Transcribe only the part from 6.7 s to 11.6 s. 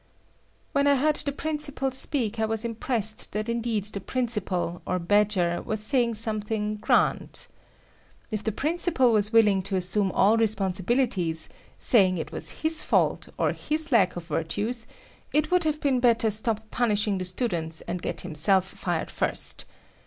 "grand." If the principal was willing to assume all responsibilities,